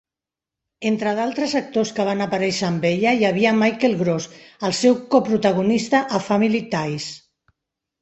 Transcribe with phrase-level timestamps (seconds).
[0.89, 4.29] Entre d'altres actors que van aparèixer amb ella hi havia Michael Gross,
[4.71, 7.11] el seu coprotagonista a "Family Ties".